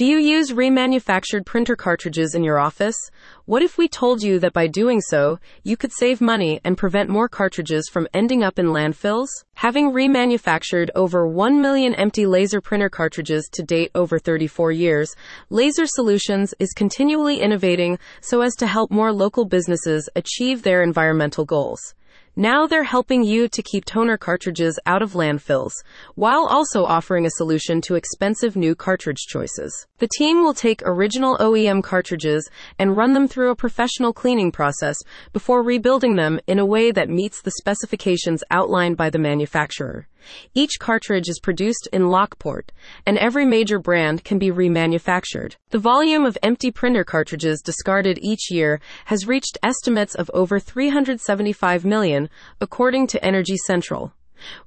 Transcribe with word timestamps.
Do 0.00 0.06
you 0.06 0.16
use 0.16 0.52
remanufactured 0.52 1.44
printer 1.44 1.76
cartridges 1.76 2.34
in 2.34 2.42
your 2.42 2.58
office? 2.58 2.96
What 3.44 3.60
if 3.60 3.76
we 3.76 3.86
told 3.86 4.22
you 4.22 4.38
that 4.38 4.54
by 4.54 4.66
doing 4.66 5.02
so, 5.02 5.38
you 5.62 5.76
could 5.76 5.92
save 5.92 6.22
money 6.22 6.58
and 6.64 6.78
prevent 6.78 7.10
more 7.10 7.28
cartridges 7.28 7.86
from 7.92 8.08
ending 8.14 8.42
up 8.42 8.58
in 8.58 8.68
landfills? 8.68 9.28
Having 9.56 9.92
remanufactured 9.92 10.88
over 10.94 11.28
1 11.28 11.60
million 11.60 11.94
empty 11.96 12.24
laser 12.24 12.62
printer 12.62 12.88
cartridges 12.88 13.46
to 13.52 13.62
date 13.62 13.90
over 13.94 14.18
34 14.18 14.72
years, 14.72 15.14
Laser 15.50 15.84
Solutions 15.84 16.54
is 16.58 16.72
continually 16.72 17.42
innovating 17.42 17.98
so 18.22 18.40
as 18.40 18.54
to 18.54 18.66
help 18.66 18.90
more 18.90 19.12
local 19.12 19.44
businesses 19.44 20.08
achieve 20.16 20.62
their 20.62 20.82
environmental 20.82 21.44
goals. 21.44 21.94
Now 22.36 22.68
they're 22.68 22.84
helping 22.84 23.24
you 23.24 23.48
to 23.48 23.62
keep 23.62 23.84
toner 23.84 24.16
cartridges 24.16 24.78
out 24.86 25.02
of 25.02 25.14
landfills, 25.14 25.72
while 26.14 26.46
also 26.46 26.84
offering 26.84 27.26
a 27.26 27.30
solution 27.30 27.80
to 27.82 27.96
expensive 27.96 28.54
new 28.54 28.76
cartridge 28.76 29.26
choices. 29.28 29.86
The 29.98 30.08
team 30.16 30.42
will 30.42 30.54
take 30.54 30.80
original 30.84 31.36
OEM 31.38 31.82
cartridges 31.82 32.48
and 32.78 32.96
run 32.96 33.14
them 33.14 33.26
through 33.26 33.50
a 33.50 33.56
professional 33.56 34.12
cleaning 34.12 34.52
process 34.52 34.96
before 35.32 35.64
rebuilding 35.64 36.14
them 36.14 36.38
in 36.46 36.60
a 36.60 36.66
way 36.66 36.92
that 36.92 37.08
meets 37.08 37.42
the 37.42 37.50
specifications 37.50 38.44
outlined 38.50 38.96
by 38.96 39.10
the 39.10 39.18
manufacturer. 39.18 40.06
Each 40.54 40.78
cartridge 40.78 41.28
is 41.28 41.40
produced 41.40 41.88
in 41.92 42.08
Lockport, 42.08 42.72
and 43.06 43.18
every 43.18 43.44
major 43.44 43.78
brand 43.78 44.24
can 44.24 44.38
be 44.38 44.50
remanufactured. 44.50 45.56
The 45.70 45.78
volume 45.78 46.24
of 46.24 46.38
empty 46.42 46.70
printer 46.70 47.04
cartridges 47.04 47.62
discarded 47.62 48.18
each 48.22 48.50
year 48.50 48.80
has 49.06 49.26
reached 49.26 49.58
estimates 49.62 50.14
of 50.14 50.30
over 50.34 50.58
375 50.58 51.84
million, 51.84 52.28
according 52.60 53.06
to 53.08 53.24
Energy 53.24 53.56
Central. 53.56 54.12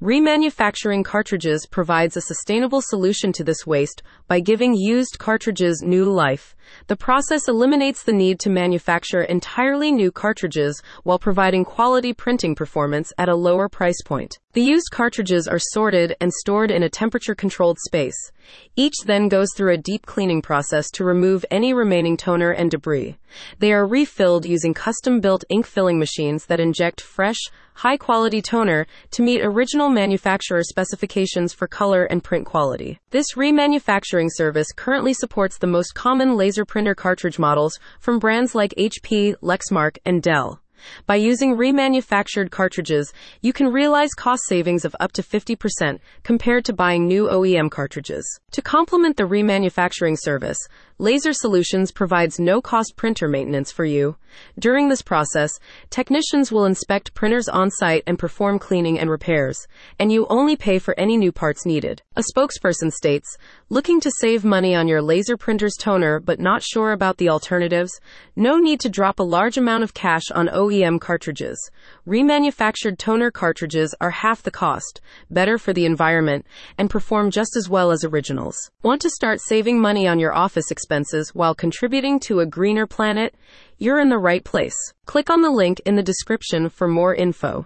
Remanufacturing 0.01 1.03
cartridges 1.03 1.65
provides 1.65 2.15
a 2.15 2.21
sustainable 2.21 2.81
solution 2.81 3.31
to 3.33 3.43
this 3.43 3.65
waste 3.65 4.03
by 4.27 4.39
giving 4.39 4.75
used 4.75 5.17
cartridges 5.17 5.81
new 5.81 6.05
life. 6.05 6.55
The 6.87 6.95
process 6.95 7.47
eliminates 7.47 8.03
the 8.03 8.13
need 8.13 8.39
to 8.41 8.49
manufacture 8.49 9.23
entirely 9.23 9.91
new 9.91 10.11
cartridges 10.11 10.81
while 11.03 11.19
providing 11.19 11.65
quality 11.65 12.13
printing 12.13 12.55
performance 12.55 13.13
at 13.17 13.29
a 13.29 13.35
lower 13.35 13.69
price 13.69 14.01
point. 14.05 14.37
The 14.53 14.61
used 14.61 14.91
cartridges 14.91 15.47
are 15.47 15.57
sorted 15.57 16.15
and 16.21 16.31
stored 16.31 16.69
in 16.69 16.83
a 16.83 16.89
temperature 16.89 17.33
controlled 17.33 17.79
space. 17.79 18.31
Each 18.75 18.93
then 19.05 19.27
goes 19.27 19.47
through 19.55 19.73
a 19.73 19.77
deep 19.77 20.05
cleaning 20.05 20.43
process 20.43 20.91
to 20.91 21.03
remove 21.03 21.43
any 21.49 21.73
remaining 21.73 22.17
toner 22.17 22.51
and 22.51 22.69
debris. 22.69 23.17
They 23.57 23.73
are 23.73 23.87
refilled 23.87 24.45
using 24.45 24.75
custom 24.75 25.21
built 25.21 25.43
ink 25.49 25.65
filling 25.65 25.97
machines 25.97 26.45
that 26.45 26.59
inject 26.59 27.01
fresh, 27.01 27.39
high 27.73 27.97
quality 27.97 28.43
toner 28.43 28.85
to 29.09 29.23
meet 29.23 29.41
original 29.43 29.89
manufacturer 29.89 30.61
specifications 30.61 31.51
for 31.51 31.67
color 31.67 32.05
and 32.05 32.23
print 32.23 32.45
quality. 32.45 32.99
This 33.09 33.33
remanufacturing 33.35 34.29
service 34.31 34.71
currently 34.71 35.15
supports 35.15 35.57
the 35.57 35.65
most 35.65 35.95
common 35.95 36.37
laser 36.37 36.52
printer 36.63 36.95
cartridge 36.95 37.39
models 37.39 37.79
from 37.99 38.19
brands 38.19 38.53
like 38.53 38.73
HP, 38.77 39.35
Lexmark, 39.41 39.97
and 40.05 40.21
Dell. 40.21 40.61
By 41.05 41.15
using 41.15 41.55
remanufactured 41.55 42.51
cartridges, 42.51 43.13
you 43.41 43.53
can 43.53 43.71
realize 43.71 44.13
cost 44.13 44.43
savings 44.47 44.85
of 44.85 44.95
up 44.99 45.11
to 45.13 45.23
50% 45.23 45.99
compared 46.23 46.65
to 46.65 46.73
buying 46.73 47.07
new 47.07 47.27
OEM 47.27 47.71
cartridges. 47.71 48.25
To 48.51 48.61
complement 48.61 49.17
the 49.17 49.23
remanufacturing 49.23 50.17
service, 50.19 50.59
Laser 50.97 51.33
Solutions 51.33 51.91
provides 51.91 52.39
no 52.39 52.61
cost 52.61 52.93
printer 52.95 53.27
maintenance 53.27 53.71
for 53.71 53.85
you. 53.85 54.17
During 54.59 54.89
this 54.89 55.01
process, 55.01 55.51
technicians 55.89 56.51
will 56.51 56.65
inspect 56.65 57.13
printers 57.13 57.47
on 57.47 57.71
site 57.71 58.03
and 58.07 58.19
perform 58.19 58.59
cleaning 58.59 58.99
and 58.99 59.09
repairs, 59.09 59.67
and 59.99 60.11
you 60.11 60.25
only 60.29 60.55
pay 60.55 60.79
for 60.79 60.97
any 60.99 61.17
new 61.17 61.31
parts 61.31 61.65
needed. 61.65 62.01
A 62.15 62.23
spokesperson 62.35 62.91
states, 62.91 63.37
Looking 63.69 63.99
to 64.01 64.11
save 64.19 64.45
money 64.45 64.75
on 64.75 64.87
your 64.87 65.01
laser 65.01 65.35
printer's 65.35 65.75
toner 65.79 66.19
but 66.19 66.39
not 66.39 66.61
sure 66.61 66.91
about 66.91 67.17
the 67.17 67.29
alternatives? 67.29 67.99
No 68.35 68.59
need 68.59 68.79
to 68.81 68.89
drop 68.89 69.19
a 69.19 69.23
large 69.23 69.57
amount 69.57 69.83
of 69.83 69.95
cash 69.95 70.29
on 70.33 70.47
OEM 70.47 71.01
cartridges. 71.01 71.71
Remanufactured 72.07 72.99
toner 72.99 73.31
cartridges 73.31 73.95
are 73.99 74.11
half 74.11 74.43
the 74.43 74.51
cost, 74.51 75.01
better 75.31 75.57
for 75.57 75.73
the 75.73 75.85
environment, 75.85 76.45
and 76.77 76.89
perform 76.89 77.31
just 77.31 77.55
as 77.57 77.67
well 77.67 77.89
as 77.89 78.03
originals. 78.03 78.55
Want 78.83 79.01
to 79.01 79.09
start 79.09 79.39
saving 79.41 79.81
money 79.81 80.07
on 80.07 80.19
your 80.19 80.33
office 80.33 80.69
expenses 80.69 81.33
while 81.33 81.55
contributing 81.55 82.19
to 82.21 82.41
a 82.41 82.45
greener 82.45 82.85
planet? 82.85 83.33
You're 83.83 83.99
in 83.99 84.07
the 84.07 84.17
right 84.17 84.45
place. 84.45 84.77
Click 85.05 85.29
on 85.29 85.41
the 85.41 85.49
link 85.49 85.81
in 85.85 85.97
the 85.97 86.09
description 86.11 86.69
for 86.69 86.87
more 86.87 87.13
info. 87.13 87.61